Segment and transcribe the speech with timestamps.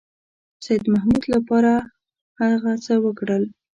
[0.65, 1.73] سیدمحمود لپاره
[2.39, 3.43] هغه څه وکړل.